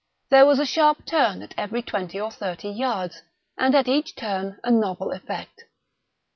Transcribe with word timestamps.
There 0.31 0.47
was 0.47 0.57
a 0.57 0.65
sharp 0.65 1.05
turn 1.05 1.43
at 1.43 1.53
every 1.59 1.83
twenty 1.83 2.19
or 2.19 2.31
thirty 2.31 2.69
yards, 2.69 3.21
and 3.55 3.75
at 3.75 3.87
each 3.87 4.15
turn 4.15 4.57
a 4.63 4.71
novel 4.71 5.11
effect. 5.11 5.65